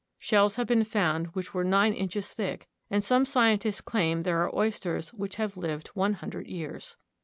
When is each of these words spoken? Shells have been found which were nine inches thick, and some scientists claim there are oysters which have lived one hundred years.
Shells 0.17 0.55
have 0.55 0.65
been 0.65 0.83
found 0.83 1.27
which 1.35 1.53
were 1.53 1.63
nine 1.63 1.93
inches 1.93 2.27
thick, 2.27 2.67
and 2.89 3.03
some 3.03 3.23
scientists 3.23 3.81
claim 3.81 4.23
there 4.23 4.41
are 4.41 4.55
oysters 4.55 5.13
which 5.13 5.35
have 5.35 5.57
lived 5.57 5.89
one 5.89 6.13
hundred 6.13 6.47
years. 6.47 6.97